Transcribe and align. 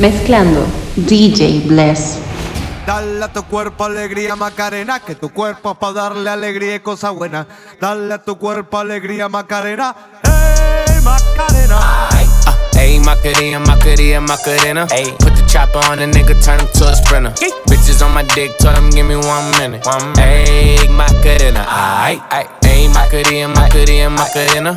Mezclando 0.00 0.66
DJ 0.96 1.60
Bless. 1.66 2.16
Dale 2.86 3.22
a 3.22 3.30
tu 3.30 3.44
cuerpo 3.44 3.84
alegría 3.84 4.34
Macarena, 4.34 4.98
que 5.00 5.14
tu 5.14 5.28
cuerpo 5.28 5.72
es 5.72 5.76
para 5.76 5.92
darle 5.92 6.30
alegría 6.30 6.76
y 6.76 6.80
cosa 6.80 7.10
buena. 7.10 7.46
Dale 7.78 8.14
a 8.14 8.18
tu 8.22 8.38
cuerpo 8.38 8.78
alegría 8.78 9.28
Macarena, 9.28 9.94
hey 10.24 11.00
Macarena. 11.04 12.08
Ayy, 12.80 12.98
Macarena, 13.00 13.58
Macarena, 13.58 14.20
Macarena. 14.20 14.86
Ayy, 14.90 15.12
put 15.18 15.34
the 15.34 15.44
chopper 15.46 15.84
on 15.90 15.98
a 15.98 16.06
nigga, 16.06 16.34
turn 16.42 16.58
him 16.58 16.68
to 16.72 16.88
a 16.88 16.96
sprinter. 16.96 17.30
Bitches 17.68 18.00
on 18.02 18.14
my 18.14 18.22
dick, 18.34 18.56
tell 18.56 18.74
him 18.74 18.88
give 18.88 19.06
me 19.06 19.16
one 19.16 19.50
minute. 19.58 19.84
One 19.84 20.12
minute. 20.16 20.48
Ayy, 20.48 20.88
Macarena, 20.88 21.66
aight. 21.68 22.22
Ayy, 22.62 22.88
Macarena, 22.88 23.48
Macarena, 23.48 24.08
Macarena. 24.08 24.76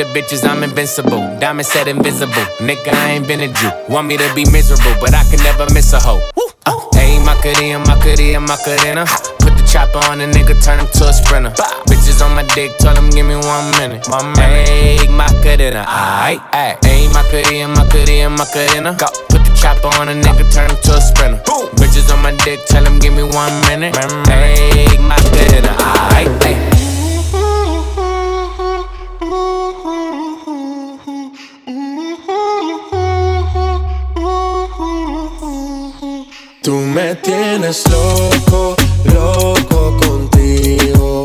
the 0.00 0.20
bitches, 0.20 0.48
I'm 0.48 0.62
invincible. 0.62 1.20
Diamond 1.40 1.66
said 1.66 1.86
invisible. 1.86 2.46
Nigga, 2.64 2.88
I 2.88 3.10
ain't 3.12 3.28
been 3.28 3.40
a 3.40 3.52
Jew. 3.52 3.70
Want 3.88 4.08
me 4.08 4.16
to 4.16 4.28
be 4.34 4.48
miserable, 4.50 4.96
but 5.00 5.12
I 5.12 5.24
can 5.28 5.42
never 5.44 5.68
miss 5.74 5.92
a 5.92 6.00
hoe. 6.00 6.24
Uh, 6.64 6.72
hey, 6.96 7.20
Macarena, 7.20 7.84
Macarena, 7.84 8.40
Macarena. 8.40 9.04
Put 9.44 9.52
the 9.60 9.64
chopper 9.68 10.00
on 10.08 10.20
a 10.20 10.26
nigga, 10.26 10.56
turn 10.64 10.80
him 10.80 10.88
to 10.96 11.08
a 11.08 11.12
sprinter. 11.12 11.50
Bitches 11.84 12.24
on 12.24 12.34
my 12.34 12.44
dick, 12.54 12.72
tell 12.78 12.96
him 12.96 13.10
give 13.10 13.26
me 13.26 13.36
one 13.36 13.68
minute. 13.76 14.08
One 14.08 14.32
minute. 14.32 14.68
Hey, 14.68 15.08
Macarena, 15.08 15.84
aight, 15.84 16.40
aight. 16.56 16.80
Hey, 16.84 17.08
Macarena, 17.12 17.68
Macarena, 17.68 18.30
Macarena. 18.30 18.96
Go. 18.96 19.06
Put 19.28 19.44
the 19.44 19.52
chopper 19.52 19.92
on 20.00 20.08
a 20.08 20.16
nigga, 20.16 20.48
turn 20.48 20.70
him 20.70 20.80
to 20.80 20.96
a 20.96 21.00
sprinter. 21.00 21.42
Boom. 21.44 21.68
Bitches 21.76 22.08
on 22.08 22.22
my 22.22 22.32
dick, 22.40 22.64
tell 22.64 22.84
him 22.84 22.98
give 23.00 23.12
me 23.12 23.24
one 23.24 23.52
minute. 23.68 23.92
Hey, 24.28 24.96
Macarena, 24.96 25.76
aight, 26.16 26.69
Tú 36.62 36.72
me 36.76 37.14
tienes 37.14 37.84
loco, 37.88 38.76
loco 39.14 39.96
contigo. 39.96 41.24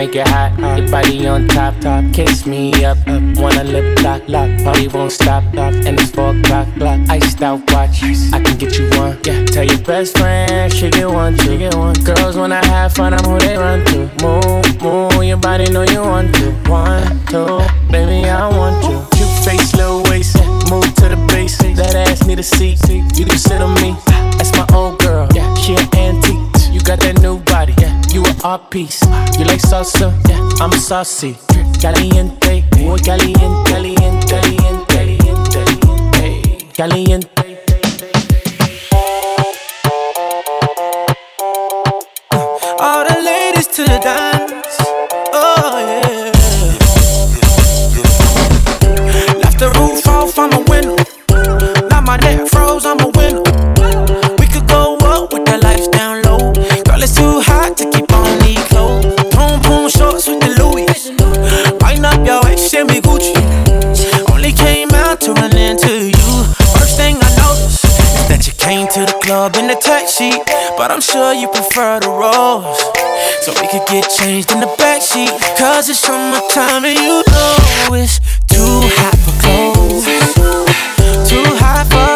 make 0.00 0.16
it 0.16 0.26
hot. 0.28 0.50
Your 0.78 0.88
body 0.90 1.26
on 1.26 1.46
top, 1.46 1.78
top. 1.80 2.02
Kiss 2.14 2.46
me 2.46 2.72
up, 2.86 2.96
up. 3.06 3.22
Wanna 3.36 3.64
lip 3.64 4.02
lock, 4.02 4.22
lock. 4.28 4.48
Party 4.64 4.88
won't 4.88 5.12
stop, 5.12 5.44
stop. 5.52 5.74
And 5.86 6.00
it's 6.00 6.10
four 6.10 6.30
o'clock, 6.34 6.68
clock. 6.78 7.00
Iced 7.10 7.42
out 7.42 7.60
watch. 7.70 8.02
I 8.32 8.40
can 8.44 8.56
get 8.56 8.78
you 8.78 8.88
one. 9.00 9.18
Yeah. 9.24 9.44
Tell 9.44 9.66
your 9.72 9.82
best 9.90 10.16
friend 10.16 10.72
she 10.72 10.88
get 10.88 11.06
one, 11.06 11.36
she 11.36 11.58
get 11.58 11.74
one. 11.74 11.96
Girls 12.02 12.36
wanna 12.38 12.64
have 12.64 12.94
fun, 12.94 13.12
I'm 13.12 13.24
who 13.28 13.38
they 13.40 13.56
run 13.58 13.84
to. 13.90 13.98
Move, 14.24 14.82
move. 14.82 15.22
Your 15.22 15.36
body 15.36 15.68
know 15.70 15.82
you 15.82 16.00
want 16.00 16.34
to. 16.36 16.46
One, 16.70 17.04
two, 17.26 17.60
baby 17.92 18.26
I 18.26 18.48
want 18.48 18.82
you. 18.88 18.96
Cute 19.16 19.36
face, 19.44 19.74
little 19.74 20.02
waist. 20.04 20.36
Move 20.72 20.88
to 21.00 21.06
the 21.12 21.20
base. 21.30 21.58
That 21.58 21.94
ass 22.08 22.26
need 22.26 22.38
a 22.38 22.42
seat. 22.42 22.80
You 22.88 23.26
can 23.26 23.38
sit 23.38 23.60
on 23.60 23.74
me. 23.82 23.90
That's 24.38 24.52
my 24.56 24.66
old 24.72 24.98
girl. 25.00 25.28
Yeah, 25.34 25.52
she 25.56 25.74
an 25.74 25.86
antique. 25.94 26.72
You 26.72 26.80
got 26.80 27.00
that 27.00 27.20
new 27.20 27.38
art 28.44 28.70
piece. 28.70 29.02
You 29.38 29.44
like 29.44 29.60
salsa? 29.60 30.12
Yeah, 30.28 30.40
I'm 30.60 30.72
saucy. 30.72 31.36
Caliente, 31.80 32.64
muy 32.78 33.00
caliente, 33.00 33.70
caliente, 33.70 34.26
caliente, 34.26 35.02
caliente, 35.50 36.58
caliente. 36.74 37.28
Uh, 42.30 42.76
all 42.78 43.04
the 43.06 43.20
ladies 43.22 43.66
to 43.68 43.84
the 43.84 43.98
dance. 44.02 44.76
Oh 45.32 45.78
yeah. 45.86 46.32
Left 49.42 49.58
the 49.58 49.70
roof 49.78 50.06
off, 50.06 50.38
I'm 50.38 50.52
a 50.52 50.60
winner. 50.70 50.96
Now 51.88 52.00
my 52.00 52.16
neck 52.18 52.46
club 69.30 69.54
in 69.54 69.68
the 69.68 69.76
taxi, 69.76 70.32
but 70.76 70.90
I'm 70.90 71.00
sure 71.00 71.32
you 71.32 71.46
prefer 71.46 72.00
the 72.00 72.08
rose. 72.08 72.80
So 73.42 73.52
we 73.60 73.68
could 73.68 73.86
get 73.86 74.10
changed 74.10 74.50
in 74.50 74.58
the 74.58 74.66
backseat. 74.66 75.30
Cause 75.56 75.88
it's 75.88 76.00
summertime 76.00 76.84
and 76.84 76.98
you 76.98 77.22
know 77.30 77.94
it's 77.94 78.18
too 78.50 78.80
hot 78.98 79.16
for 79.22 79.34
clothes. 79.42 80.04
Too 81.30 81.46
hot 81.62 81.86
for 81.92 82.09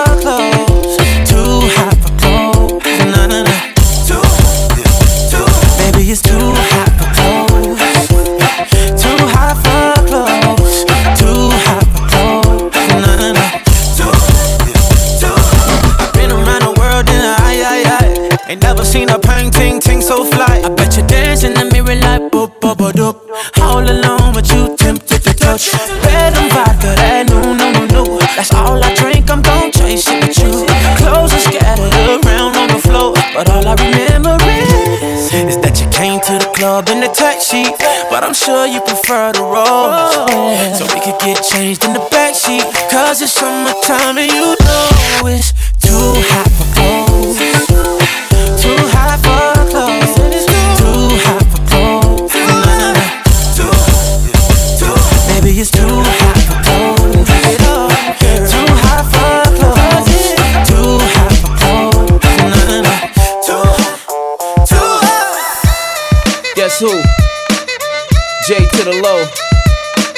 never 18.85 18.93
seen 18.93 19.09
a 19.09 19.19
pain 19.19 19.51
ting 19.81 20.01
so 20.01 20.25
fly. 20.25 20.63
I 20.65 20.69
bet 20.69 20.97
you 20.97 21.07
dance 21.07 21.43
in 21.45 21.55
the 21.55 21.65
mirror 21.73 21.97
like 21.97 22.31
boop 22.31 22.61
boop 22.61 22.77
boop 22.77 22.93
doop. 22.93 23.17
All 23.61 23.83
alone, 23.83 24.33
but 24.35 24.49
you 24.53 24.77
tempted 24.77 25.23
to 25.23 25.33
touch. 25.35 25.73
Red 26.05 26.35
and 26.35 26.53
vodka, 26.53 26.93
that 27.01 27.27
no 27.29 27.41
no 27.55 27.73
no 27.73 27.87
no. 27.87 28.19
That's 28.37 28.53
all 28.53 28.83
I 28.83 28.95
drink. 28.95 29.31
I'm 29.31 29.43
gon' 29.43 29.73
chase 29.73 30.07
it 30.09 30.21
with 30.23 30.39
you. 30.39 30.67
Clothes 30.99 31.33
are 31.33 31.45
scattered 31.49 31.95
around 32.25 32.57
on 32.57 32.69
the 32.69 32.81
floor, 32.81 33.15
but 33.35 33.49
all 33.51 33.67
I 33.67 33.75
remember 33.75 34.37
is 34.45 35.33
is 35.35 35.59
that 35.63 35.81
you 35.81 35.89
came 35.91 36.21
to 36.21 36.35
the 36.39 36.51
club 36.55 36.89
in 36.89 37.01
the 37.01 37.09
taxi. 37.09 37.65
But 38.11 38.23
I'm 38.23 38.35
sure 38.35 38.67
you 38.67 38.81
prefer 38.81 39.33
the 39.33 39.43
rose, 39.43 40.79
so 40.79 40.85
we 40.95 41.01
could 41.01 41.19
get 41.21 41.43
changed 41.43 41.85
in 41.85 41.93
the 41.93 42.05
back 42.11 42.35
white. 42.65 42.91
Cause 42.91 43.23
it's 43.23 43.33
summertime 43.33 44.19
and 44.19 44.31
you 44.31 44.57
know 44.65 45.27
it's 45.27 45.53
too 45.81 46.13
hot 46.31 46.51
for 46.57 46.69
clothes. 46.75 47.04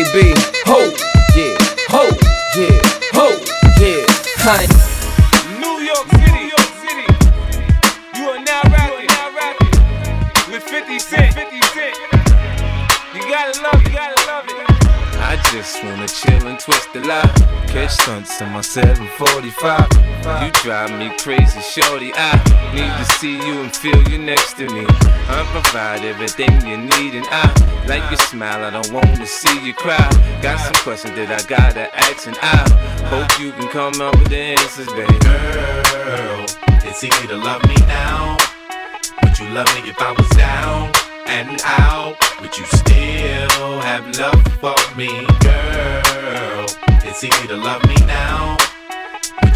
AB. 0.00 0.39
Drive 20.90 20.98
me 20.98 21.16
crazy, 21.18 21.60
shorty. 21.60 22.12
I 22.14 22.36
need 22.74 22.90
to 22.98 23.04
see 23.18 23.36
you 23.36 23.60
and 23.60 23.74
feel 23.74 24.02
you 24.08 24.18
next 24.18 24.54
to 24.54 24.66
me. 24.66 24.84
I 25.28 25.46
provide 25.52 26.04
everything 26.04 26.50
you 26.66 26.76
need, 26.76 27.14
and 27.14 27.26
I 27.30 27.84
like 27.86 28.08
your 28.10 28.18
smile. 28.18 28.64
I 28.64 28.70
don't 28.70 28.92
wanna 28.92 29.26
see 29.26 29.64
you 29.64 29.74
cry. 29.74 30.08
Got 30.42 30.58
some 30.58 30.74
questions 30.82 31.14
that 31.16 31.30
I 31.30 31.42
gotta 31.46 31.94
ask, 31.96 32.26
and 32.26 32.38
I 32.42 32.58
hope 33.06 33.38
you 33.40 33.52
can 33.52 33.68
come 33.68 34.00
up 34.00 34.16
with 34.18 34.28
the 34.28 34.56
answers, 34.58 34.88
baby. 34.88 35.18
Girl, 35.18 36.46
it's 36.84 37.02
easy 37.04 37.26
to 37.28 37.36
love 37.36 37.62
me 37.66 37.76
now. 37.86 38.36
Would 39.22 39.38
you 39.38 39.48
love 39.50 39.68
me 39.74 39.90
if 39.90 40.00
I 40.00 40.12
was 40.12 40.28
down 40.30 40.92
and 41.26 41.60
out? 41.64 42.16
Would 42.40 42.56
you 42.56 42.64
still 42.66 43.80
have 43.80 44.04
love 44.18 44.42
for 44.60 44.76
me, 44.96 45.26
girl? 45.40 46.66
It's 47.04 47.22
easy 47.24 47.46
to 47.48 47.56
love 47.56 47.84
me 47.86 47.96
now. 48.06 48.56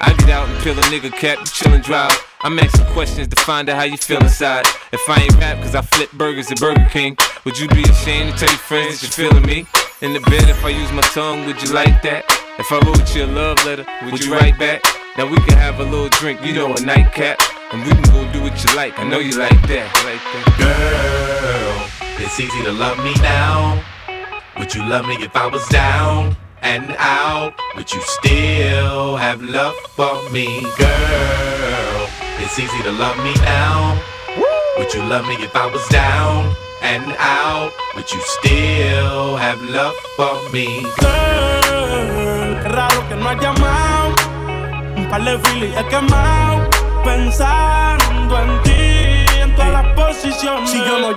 I 0.00 0.12
get 0.14 0.30
out 0.30 0.48
and 0.48 0.56
peel 0.62 0.78
a 0.78 0.82
nigga 0.82 1.10
cap, 1.10 1.38
you 1.38 1.44
chillin' 1.46 1.82
drive. 1.82 2.16
I'm 2.42 2.56
asking 2.58 2.86
questions 2.92 3.26
to 3.28 3.36
find 3.42 3.68
out 3.68 3.76
how 3.76 3.82
you 3.82 3.96
feel 3.96 4.20
inside. 4.20 4.64
If 4.92 5.00
I 5.08 5.22
ain't 5.22 5.34
rap 5.38 5.60
cause 5.60 5.74
I 5.74 5.82
flip 5.82 6.12
burgers 6.12 6.52
at 6.52 6.60
Burger 6.60 6.86
King, 6.90 7.16
would 7.44 7.58
you 7.58 7.66
be 7.68 7.82
ashamed 7.82 8.32
to 8.32 8.38
tell 8.38 8.48
your 8.48 8.58
friends 8.58 9.00
that 9.00 9.18
you're 9.18 9.30
feeling 9.30 9.44
me? 9.44 9.66
In 10.00 10.12
the 10.12 10.20
bed, 10.20 10.48
if 10.48 10.64
I 10.64 10.68
use 10.68 10.92
my 10.92 11.02
tongue, 11.02 11.46
would 11.46 11.60
you 11.60 11.72
like 11.72 12.00
that? 12.02 12.24
If 12.60 12.70
I 12.70 12.78
wrote 12.86 13.14
you 13.14 13.24
a 13.24 13.26
love 13.26 13.64
letter, 13.66 13.84
would 14.04 14.24
you 14.24 14.32
write 14.32 14.56
back? 14.56 14.82
Now 15.16 15.26
we 15.26 15.36
can 15.38 15.58
have 15.58 15.80
a 15.80 15.84
little 15.84 16.08
drink, 16.10 16.44
you 16.44 16.54
know, 16.54 16.72
a 16.72 16.80
nightcap. 16.80 17.40
And 17.72 17.82
we 17.82 17.90
can 17.90 18.02
go 18.04 18.32
do 18.32 18.40
what 18.40 18.62
you 18.62 18.76
like, 18.76 18.98
I 19.00 19.04
know 19.08 19.18
you 19.18 19.36
like 19.36 19.60
that. 19.66 19.90
Like 20.06 20.22
that. 20.30 20.46
Girl, 20.62 22.24
it's 22.24 22.38
easy 22.38 22.62
to 22.62 22.72
love 22.72 22.98
me 22.98 23.14
now. 23.14 23.82
Would 24.58 24.72
you 24.74 24.82
love 24.88 25.06
me 25.06 25.16
if 25.16 25.34
I 25.34 25.46
was 25.46 25.66
down 25.68 26.36
and 26.62 26.94
out? 26.98 27.54
Would 27.76 27.92
you 27.92 28.00
still 28.02 29.16
have 29.16 29.42
love 29.42 29.74
for 29.96 30.14
me, 30.30 30.62
girl? 30.76 32.08
It's 32.40 32.58
easy 32.58 32.82
to 32.82 32.92
love 32.92 33.16
me 33.18 33.34
now. 33.42 34.00
Would 34.78 34.94
you 34.94 35.02
love 35.02 35.26
me 35.26 35.34
if 35.34 35.54
I 35.54 35.66
was 35.66 35.86
down 35.88 36.54
and 36.82 37.04
out? 37.18 37.72
Would 37.96 38.10
you 38.12 38.20
still 38.20 39.36
have 39.36 39.60
love 39.62 39.94
for 40.16 40.34
me? 40.52 40.82
Girl, 41.00 42.54
raro 42.74 43.08
que 43.08 43.16
no 43.16 43.28
has 43.28 43.40
llamado. 43.40 44.14
Un 44.96 45.08
par 45.10 45.24
de 45.24 45.38
filis 45.38 45.74
he 45.76 45.84
quemado. 45.88 46.70
Pensando 47.04 48.38
en 48.42 48.62
ti, 48.62 49.40
en 49.40 49.54
todas 49.54 49.72
las 49.72 49.86
posiciones. 49.94 50.70
Si 50.70 50.78
yo 50.78 50.98
no 51.00 51.16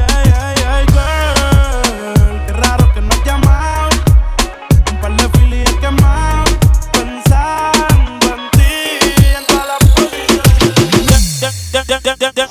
Qué 2.46 2.52
raro 2.52 2.92
que 2.92 3.00
no 3.00 3.08
has 3.08 3.24
llamado. 3.24 3.88
Un 4.90 5.00
par 5.00 5.12
de 5.16 5.28
filis 5.38 5.70
quemado. 5.80 6.44
Pensando 6.92 8.26
en 8.26 8.50
ti, 8.50 8.74
en 9.36 9.46
todas 9.46 9.66
las. 9.66 9.78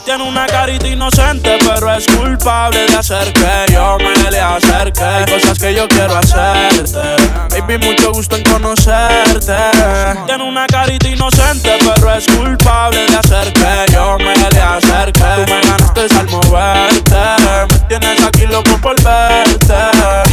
Tiene 0.04 0.24
una 0.24 0.46
carita 0.48 0.88
inocente, 0.88 1.58
pero 1.64 1.94
es 1.94 2.06
culpable 2.08 2.88
de 2.88 2.96
hacer 2.98 3.32
que 3.34 3.74
yo 3.74 3.98
me 4.00 4.32
le 4.32 4.40
acerque. 4.40 5.04
Hay 5.04 5.26
cosas 5.26 5.60
que 5.60 5.76
yo 5.76 5.88
quiero 5.88 6.18
hacerte. 6.18 7.18
Baby, 7.50 7.78
mucho 7.86 8.12
gusto 8.12 8.36
en 8.36 8.44
conocerte. 8.44 9.56
Tiene 10.26 10.44
una 10.44 10.66
carita 10.68 11.08
inocente, 11.08 11.78
pero 11.84 12.14
es 12.14 12.26
culpable 12.28 12.67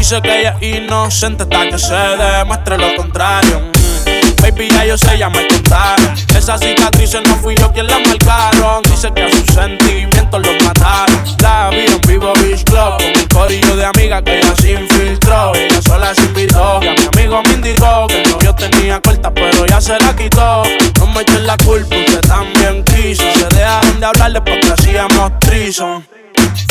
Dice 0.04 0.20
que 0.20 0.40
ella 0.40 0.54
es 0.60 0.76
inocente 0.80 1.44
hasta 1.44 1.66
que 1.66 1.78
se 1.78 1.94
demuestre 1.94 2.76
lo 2.76 2.94
contrario. 2.94 3.58
Mm. 3.58 4.42
Baby, 4.42 4.68
ya 4.68 4.84
yo 4.84 4.98
sé, 4.98 5.16
ya 5.16 5.30
me 5.30 5.48
contaron. 5.48 6.12
Esas 6.36 6.60
cicatrices 6.60 7.22
no 7.26 7.34
fui 7.36 7.54
yo 7.54 7.72
quien 7.72 7.86
las 7.86 8.06
marcaron. 8.06 8.82
Dice 8.82 9.10
que 9.14 9.22
a 9.22 9.30
sus 9.30 9.46
sentimientos 9.54 10.46
los 10.46 10.62
mataron. 10.62 11.24
La 11.40 11.70
vi 11.70 11.86
en 11.86 11.98
vivo 12.06 12.34
Beach 12.34 12.64
Club 12.64 12.98
con 12.98 13.06
un 13.06 13.28
corillo 13.32 13.76
de 13.76 13.86
amigas 13.86 14.22
que 14.24 14.40
ella 14.40 14.54
se 14.60 14.72
infiltró. 14.72 15.54
Ella 15.54 15.80
sola 15.80 16.14
se 16.14 16.20
invitó. 16.24 16.80
Y 16.82 16.88
a 16.88 16.92
mi 16.92 17.06
amigo 17.14 17.42
me 17.42 17.52
indicó 17.54 18.06
que 18.06 18.20
el 18.20 18.30
novio 18.30 18.54
tenía 18.56 19.00
corta, 19.00 19.32
pero 19.32 19.64
ya 19.64 19.80
se 19.80 19.98
la 20.00 20.14
quitó. 20.14 20.64
No 20.98 21.06
me 21.06 21.22
echen 21.22 21.46
la 21.46 21.56
culpa, 21.56 21.96
usted 21.96 22.20
también 22.28 22.84
quiso. 22.84 23.24
Se 23.38 23.56
dejaron 23.56 24.00
de 24.00 24.04
hablarle 24.04 24.42
porque 24.42 24.70
hacíamos 24.70 25.38
trison. 25.38 26.04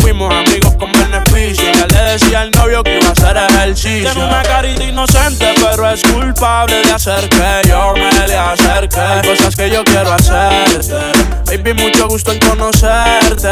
Fuimos 0.03 0.33
amigos 0.33 0.73
con 0.77 0.91
beneficio. 0.91 1.63
Ya 1.71 1.87
le 1.87 2.11
decía 2.11 2.41
al 2.41 2.51
novio 2.51 2.83
que 2.83 2.99
iba 2.99 3.07
a 3.07 3.11
hacer 3.13 3.37
ejercicio. 3.37 4.11
Tiene 4.11 4.27
una 4.27 4.43
carita 4.43 4.83
inocente, 4.83 5.55
pero 5.61 5.89
es 5.89 6.03
culpable 6.03 6.81
de 6.81 6.91
hacer 6.91 7.29
que 7.29 7.69
yo 7.69 7.93
me 7.93 8.27
le 8.27 8.37
acerque. 8.37 8.99
Hay 8.99 9.21
cosas 9.25 9.55
que 9.55 9.69
yo 9.69 9.81
quiero 9.85 10.11
hacerte. 10.11 10.93
Baby, 11.45 11.73
mucho 11.73 12.09
gusto 12.09 12.33
en 12.33 12.39
conocerte. 12.39 13.49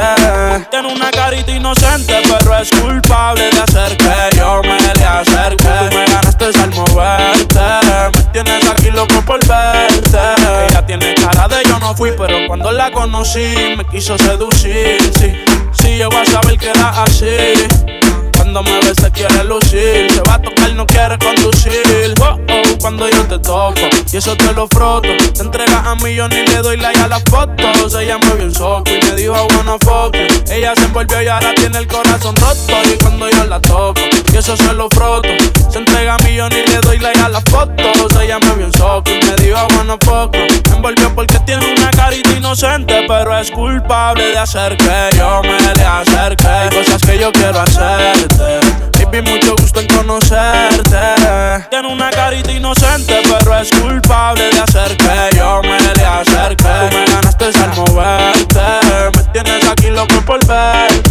Tiene 0.70 0.94
una 0.94 1.10
carita 1.10 1.52
inocente, 1.52 2.22
pero 2.28 2.58
es 2.58 2.70
culpable 2.70 3.50
de 3.50 3.62
hacer 3.62 3.96
que 3.96 4.38
yo 4.38 4.62
me 4.62 4.94
le 4.94 5.06
acerque. 5.06 5.70
Tú 5.90 5.96
me 5.96 6.06
ganaste 6.06 6.46
al 6.46 6.72
moverte. 6.72 7.60
Me 8.14 8.24
tienes 8.34 8.70
aquí 8.70 8.92
loco 8.92 9.22
por 9.26 9.40
verte. 9.48 10.20
Ella 10.70 10.86
tiene 10.86 11.16
cara 11.16 11.48
de 11.48 11.64
yo 11.64 11.80
no 11.80 11.96
fui, 11.96 12.12
pero 12.18 12.46
cuando 12.48 12.74
la 12.74 12.92
conocí 12.92 13.56
me 13.78 13.86
quiso 13.86 14.18
seducir. 14.18 15.01
Que 16.62 16.68
era 16.70 16.90
así. 17.04 17.81
Cuando 22.92 23.10
yo 23.10 23.24
te 23.26 23.40
toco 23.40 23.82
y 24.12 24.18
eso 24.18 24.36
te 24.36 24.52
lo 24.54 24.68
froto, 24.68 25.08
te 25.34 25.42
entregas 25.42 25.86
a 25.86 25.96
mí, 25.96 26.14
yo 26.14 26.28
ni 26.28 26.46
le 26.46 26.58
doy 26.58 26.76
like 26.76 27.00
a 27.00 27.08
las 27.08 27.24
fotos. 27.24 27.94
Ella 27.94 28.18
me 28.18 28.34
vio 28.36 28.44
en 28.44 28.54
soco 28.54 28.84
y 28.92 29.06
me 29.06 29.16
dijo 29.16 29.34
wanna 29.56 29.78
fuck. 29.80 30.14
Ella 30.50 30.74
se 30.76 30.84
envolvió 30.84 31.22
y 31.22 31.28
ahora 31.30 31.54
tiene 31.56 31.78
el 31.78 31.88
corazón 31.88 32.36
roto. 32.36 32.74
Y 32.92 32.98
cuando 32.98 33.30
yo 33.30 33.46
la 33.46 33.62
toco 33.62 34.02
y 34.34 34.38
eso 34.38 34.58
se 34.58 34.74
lo 34.74 34.90
froto, 34.90 35.30
se 35.70 35.80
entrega 35.80 36.16
a 36.16 36.18
mí, 36.24 36.36
yo 36.36 36.50
ni 36.50 36.58
le 36.58 36.82
doy 36.82 37.00
like 37.00 37.20
a 37.22 37.30
las 37.30 37.44
fotos. 37.46 38.22
Ella 38.22 38.40
me 38.40 38.56
vio 38.56 38.66
en 38.66 38.74
soco 38.74 39.10
y 39.10 39.26
me 39.26 39.36
dijo 39.38 39.68
wanna 39.78 39.98
fuck. 40.04 40.36
Me 40.36 40.76
envolvió 40.76 41.16
porque 41.16 41.40
tiene 41.46 41.74
una 41.74 41.92
carita 41.92 42.32
inocente, 42.32 43.06
pero 43.08 43.38
es 43.38 43.52
culpable 43.52 44.32
de 44.32 44.38
hacer 44.38 44.76
que 44.76 45.18
yo 45.18 45.42
me 45.44 45.74
le 45.76 45.86
acerque. 45.86 46.46
Hay 46.46 46.70
cosas 46.70 47.02
que 47.02 47.18
yo 47.18 47.32
quiero 47.32 47.62
hacerte. 47.62 48.91
Baby, 49.12 49.30
mucho 49.30 49.56
gusto 49.58 49.82
en 49.82 49.88
conocerte. 49.88 50.98
Tiene 51.70 51.88
una 51.90 52.10
carita 52.12 52.50
inocente, 52.50 53.22
pero 53.28 53.58
es 53.60 53.70
culpable 53.72 54.50
de 54.50 54.60
hacer 54.62 54.96
que 54.96 55.36
yo 55.36 55.62
me 55.64 55.78
le 55.82 56.06
acerque. 56.06 56.64
Tú 56.64 56.98
me 56.98 57.06
ganaste 57.06 57.46
al 57.46 57.76
moverte. 57.76 58.62
Me 59.18 59.24
tienes 59.34 59.68
aquí 59.68 59.90
loco 59.90 60.16
por 60.26 60.40
verte. 60.46 61.11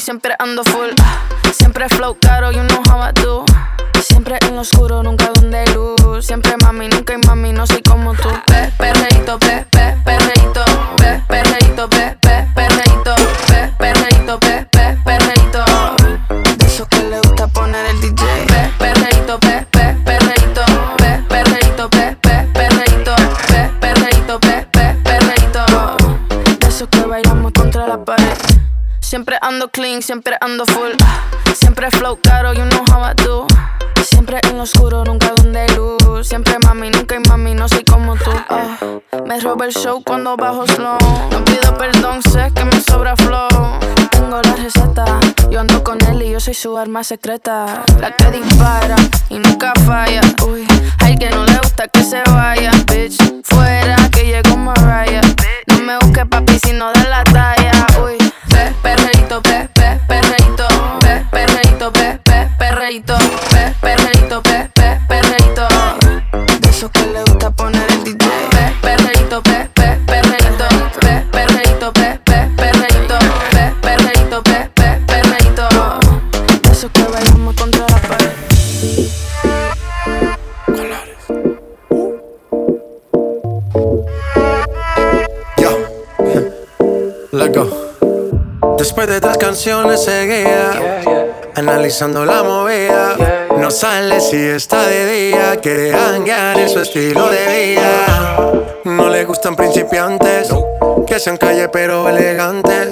siempre 0.00 0.34
ando 0.38 0.64
full. 0.64 0.90
Siempre 1.52 1.88
flow 1.88 2.16
caro, 2.20 2.50
you 2.50 2.62
know 2.62 2.82
how 2.88 3.00
I 3.02 3.12
do. 3.12 3.44
Siempre 4.00 4.38
en 4.46 4.56
lo 4.56 4.62
oscuro, 4.62 5.02
nunca 5.02 5.30
Siempre 29.14 29.38
ando 29.42 29.68
clean, 29.68 30.02
siempre 30.02 30.36
ando 30.40 30.66
full. 30.66 30.90
Siempre 31.54 31.88
flow 31.92 32.18
caro, 32.20 32.52
you 32.52 32.64
know 32.64 32.82
how 32.90 33.08
I 33.08 33.14
do. 33.14 33.46
Siempre 34.02 34.40
en 34.42 34.56
lo 34.56 34.64
oscuro, 34.64 35.04
nunca 35.04 35.30
donde 35.36 35.60
hay 35.60 35.68
luz. 35.76 36.26
Siempre 36.26 36.56
mami, 36.64 36.90
nunca 36.90 37.14
hay 37.14 37.20
mami, 37.28 37.54
no 37.54 37.68
soy 37.68 37.84
como 37.84 38.16
tú. 38.16 38.32
Ah, 38.48 38.76
me 39.24 39.38
roba 39.38 39.66
el 39.66 39.72
show 39.72 40.02
cuando 40.02 40.36
bajo 40.36 40.66
slow. 40.66 40.98
No 41.30 41.44
pido 41.44 41.78
perdón, 41.78 42.24
sé 42.24 42.50
que 42.56 42.64
me 42.64 42.80
sobra 42.80 43.14
flow. 43.14 43.78
Tengo 44.10 44.42
la 44.42 44.56
receta, 44.56 45.04
yo 45.48 45.60
ando 45.60 45.84
con 45.84 46.04
él 46.06 46.20
y 46.20 46.32
yo 46.32 46.40
soy 46.40 46.54
su 46.54 46.76
arma 46.76 47.04
secreta. 47.04 47.84
La 48.00 48.10
que 48.16 48.32
dispara 48.32 48.96
y 49.28 49.38
nunca 49.38 49.74
falla. 49.86 50.22
Uy, 50.44 50.66
hay 50.98 51.16
que 51.16 51.30
no 51.30 51.44
le 51.44 51.56
gusta 51.58 51.86
que 51.86 52.02
se 52.02 52.20
vaya, 52.32 52.72
bitch. 52.88 53.44
Fuera 53.44 53.94
que 54.10 54.24
llego 54.24 54.42
llegó 54.42 54.56
Mariah. 54.56 55.20
No 55.68 55.78
me 55.82 55.98
busques 55.98 56.26
papi 56.26 56.58
si 56.58 56.72
no 56.72 56.90
de 56.92 57.04
la 57.04 57.22
talla. 57.22 57.86
Uy 58.02 58.23
perreo 58.84 59.13
Después 88.84 89.08
de 89.08 89.18
tres 89.18 89.38
canciones 89.38 90.04
seguía, 90.04 91.00
analizando 91.54 92.26
la 92.26 92.42
movida. 92.42 93.16
No 93.58 93.70
sale 93.70 94.20
si 94.20 94.36
está 94.36 94.86
de 94.86 95.06
día, 95.10 95.56
quiere 95.62 95.94
hangar 95.94 96.60
en 96.60 96.68
su 96.68 96.80
estilo 96.80 97.30
de 97.30 97.76
vida. 97.76 98.52
No 98.84 99.08
le 99.08 99.24
gustan 99.24 99.56
principiantes, 99.56 100.50
que 101.06 101.18
sean 101.18 101.38
calle 101.38 101.70
pero 101.70 102.06
elegantes. 102.10 102.90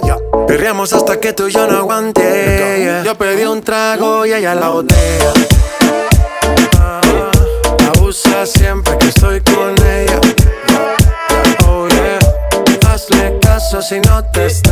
Perreamos 0.49 0.95
hasta 0.95 1.21
que 1.21 1.35
tú 1.35 1.49
y 1.49 1.53
yo 1.53 1.67
no 1.67 1.77
aguante. 1.77 3.03
Yo 3.05 3.15
pedí 3.15 3.45
un 3.45 3.61
trago 3.61 4.25
y 4.25 4.33
ella 4.33 4.55
la 4.55 4.71
botella. 4.71 5.33
Abusa 7.95 8.47
siempre 8.47 8.97
que 8.97 9.09
estoy 9.09 9.43
con 9.43 9.75
ella. 9.87 10.21
Oh 11.69 11.87
yeah, 11.87 12.19
hazle 12.91 13.39
caso 13.43 13.83
si 13.83 14.01
no 14.01 14.25
te 14.33 14.47
está 14.47 14.72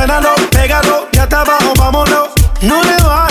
Suénalo, 0.00 0.34
pégalo, 0.50 1.08
ya 1.12 1.24
está 1.24 1.42
abajo, 1.42 1.74
vámonos. 1.76 2.30
No 2.62 2.82
le 2.82 2.96
va 3.02 3.29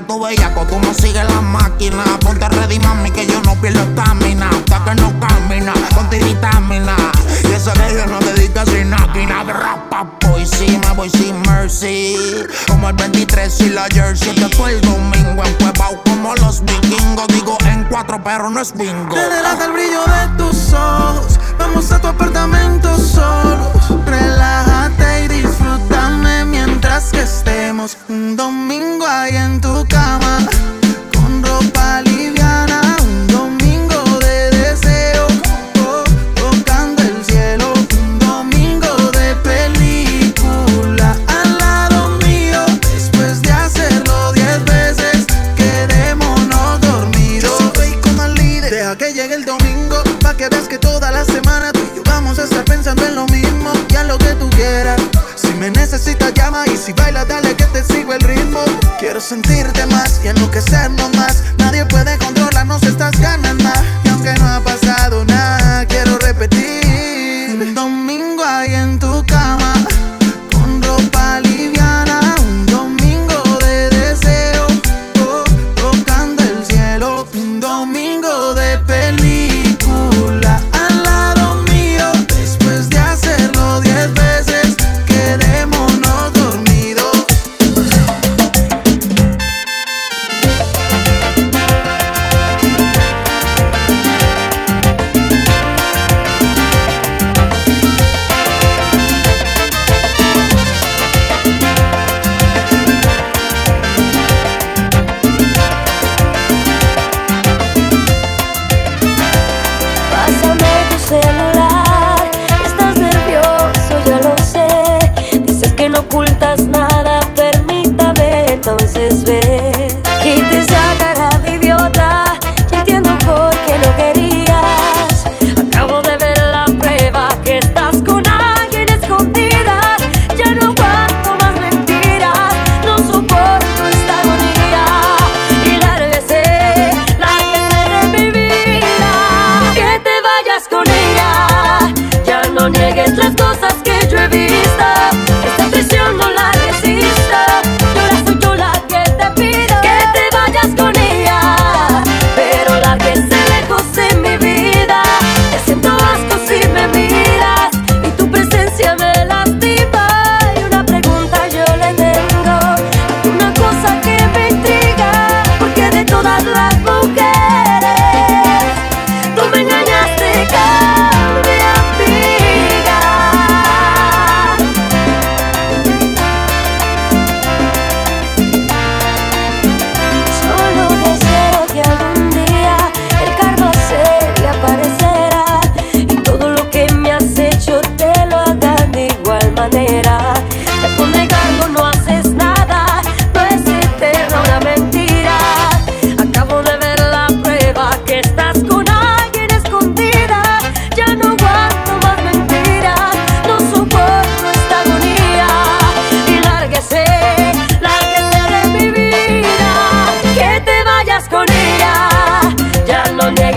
Tu 0.00 0.06
tú 0.06 0.24
bellaco, 0.24 0.62
tú 0.66 0.78
no 0.80 0.94
sigues 0.94 1.24
la 1.24 1.42
máquina. 1.42 2.02
Ponte 2.20 2.48
ready, 2.48 2.78
mami, 2.78 3.10
que 3.10 3.26
yo 3.26 3.38
no 3.42 3.54
pierdo 3.60 3.80
estamina. 3.82 4.48
Hasta 4.48 4.82
que 4.84 4.94
no 4.94 5.12
camina 5.20 5.74
con 5.94 6.08
tiritamina. 6.08 6.96
Y 7.44 7.52
eso 7.52 7.70
que 7.74 8.06
no 8.06 8.18
te 8.20 8.32
dedico 8.32 8.64
sin 8.64 8.88
máquina. 8.88 9.44
Voy 10.26 10.46
sin, 10.46 10.80
me 10.80 10.92
voy 10.94 11.10
sin 11.10 11.42
mercy. 11.42 12.16
Como 12.66 12.88
el 12.88 12.96
23 12.96 13.60
y 13.60 13.70
la 13.70 13.88
jersey. 13.92 14.34
Te 14.36 14.48
fue 14.56 14.72
el 14.72 14.80
domingo 14.80 15.44
en 15.44 15.54
Cuevao 15.56 16.02
como 16.04 16.34
los 16.36 16.64
vikingos. 16.64 17.28
Digo 17.28 17.58
en 17.66 17.84
cuatro, 17.84 18.22
pero 18.24 18.48
no 18.48 18.58
es 18.60 18.72
bingo. 18.72 19.14
Te 19.14 19.64
el 19.64 19.72
brillo 19.72 20.02
de 20.06 20.38
tus 20.38 20.72
ojos. 20.72 21.38
Vamos 21.58 21.92
a 21.92 22.00
tu 22.00 22.06
apartamento 22.06 22.96
solo 22.96 23.79
un 28.08 28.36
domingo 28.36 29.06
ahí 29.06 29.36
en 29.36 29.60
tu 29.60 29.86
casa. 29.88 29.99
Quiero 59.20 59.42
sentirte 59.42 59.84
más 59.88 60.18
y 60.24 60.28
enloquecernos 60.28 61.14
más. 61.14 61.59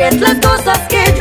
haces 0.04 0.22
las 0.22 0.36
cosas 0.36 0.80
que 0.90 1.13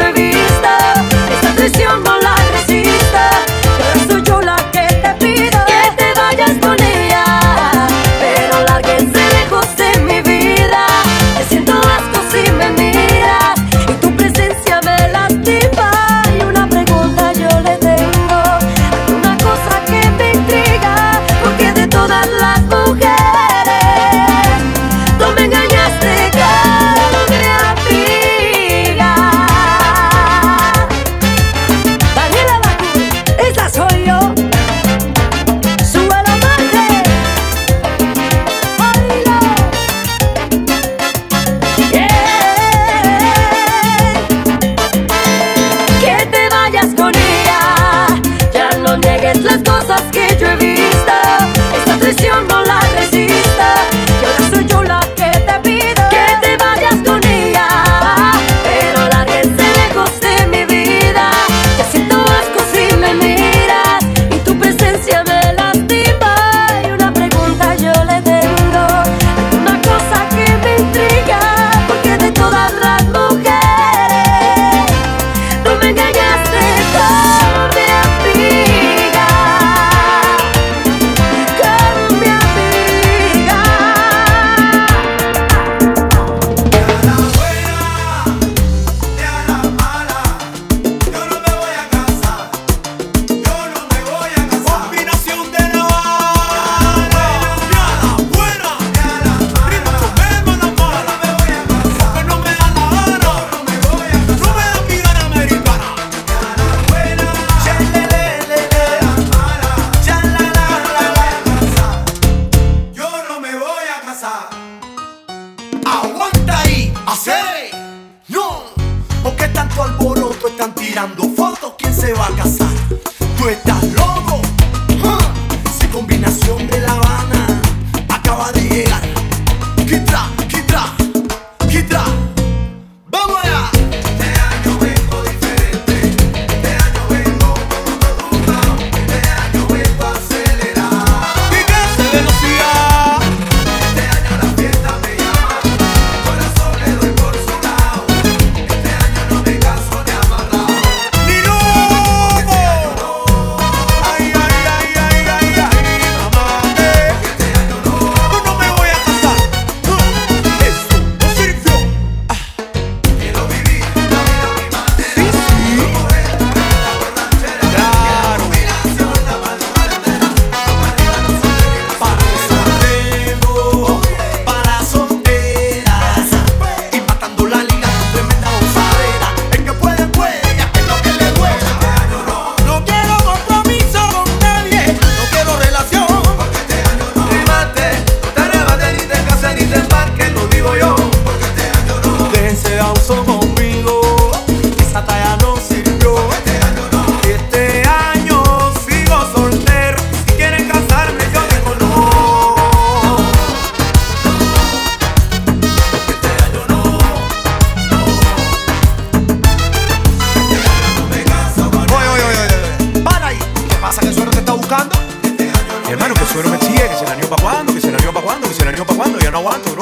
Mi 214.72 215.92
hermano, 215.92 216.14
que 216.14 216.24
suero 216.32 216.48
me 216.48 216.58
sigue, 216.58 216.88
que 216.88 216.96
se 216.96 217.04
la 217.04 217.14
para 217.28 217.42
cuando, 217.42 217.74
que 217.74 217.80
se 217.82 217.90
la 217.90 217.98
para 217.98 218.22
cuando, 218.22 218.48
que 218.48 218.54
se 218.54 218.64
la 218.64 218.72
para 218.72 218.96
cuando, 218.96 219.18
ya 219.18 219.30
no 219.30 219.38
aguanto, 219.38 219.70
bro. 219.72 219.81